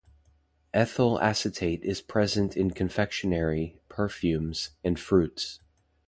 [0.73, 5.59] Ethyl acetate is present in confectionery, perfumes, and fruits.